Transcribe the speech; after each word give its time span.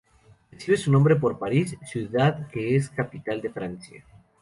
Recibe 0.49 0.77
su 0.77 0.91
nombre 0.91 1.15
por 1.15 1.37
París, 1.37 1.77
ciudad 1.85 2.47
que 2.47 2.75
es 2.75 2.89
capital 2.89 3.39
de 3.39 3.51
Francia. 3.51 4.03